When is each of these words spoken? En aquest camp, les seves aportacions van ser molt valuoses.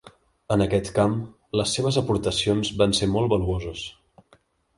En 0.53 0.61
aquest 0.63 0.87
camp, 0.95 1.13
les 1.61 1.73
seves 1.77 1.99
aportacions 2.01 2.73
van 2.81 2.97
ser 3.01 3.11
molt 3.19 3.35
valuoses. 3.37 3.85